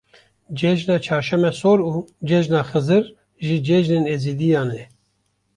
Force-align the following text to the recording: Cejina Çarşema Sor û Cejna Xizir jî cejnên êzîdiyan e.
Cejina 0.59 0.95
Çarşema 1.07 1.51
Sor 1.59 1.79
û 1.91 1.93
Cejna 2.29 2.61
Xizir 2.71 3.03
jî 3.45 3.57
cejnên 3.67 4.05
êzîdiyan 4.15 4.69
e. 4.81 4.83